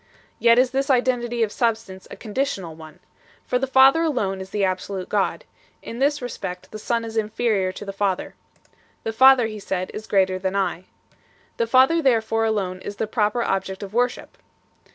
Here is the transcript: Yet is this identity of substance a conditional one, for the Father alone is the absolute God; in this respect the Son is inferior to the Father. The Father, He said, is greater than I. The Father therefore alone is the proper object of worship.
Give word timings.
Yet 0.39 0.57
is 0.57 0.71
this 0.71 0.89
identity 0.89 1.43
of 1.43 1.51
substance 1.51 2.07
a 2.09 2.15
conditional 2.15 2.73
one, 2.73 3.01
for 3.45 3.59
the 3.59 3.67
Father 3.67 4.01
alone 4.01 4.41
is 4.41 4.49
the 4.49 4.63
absolute 4.65 5.09
God; 5.09 5.45
in 5.83 5.99
this 5.99 6.23
respect 6.23 6.71
the 6.71 6.79
Son 6.79 7.05
is 7.05 7.17
inferior 7.17 7.71
to 7.73 7.85
the 7.85 7.93
Father. 7.93 8.33
The 9.03 9.13
Father, 9.13 9.45
He 9.45 9.59
said, 9.59 9.91
is 9.93 10.07
greater 10.07 10.39
than 10.39 10.55
I. 10.55 10.85
The 11.57 11.67
Father 11.67 12.01
therefore 12.01 12.45
alone 12.45 12.79
is 12.81 12.95
the 12.95 13.05
proper 13.05 13.43
object 13.43 13.83
of 13.83 13.93
worship. 13.93 14.39